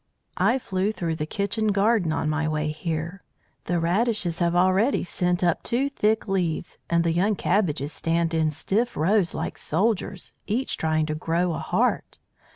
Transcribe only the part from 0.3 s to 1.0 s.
"I flew